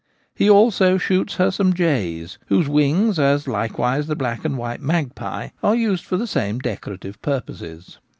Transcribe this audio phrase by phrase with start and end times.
[0.33, 5.49] He also shoots her some jays, whose wings— as likewise the black and white magpie—
[5.63, 7.99] are used for the same decorative purposes.